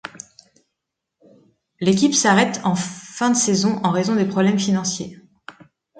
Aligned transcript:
L'équipe 1.79 2.15
s'arrête 2.15 2.59
en 2.63 2.73
fin 2.73 3.29
de 3.29 3.35
saison 3.35 3.79
en 3.83 3.91
raison 3.91 4.15
de 4.15 4.23
problèmes 4.23 4.57
financiers. 4.57 5.21